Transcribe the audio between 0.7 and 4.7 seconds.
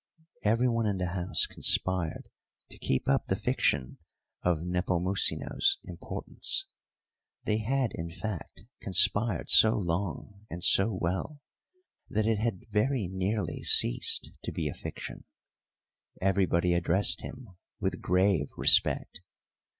in the house conspired to keep up the fiction of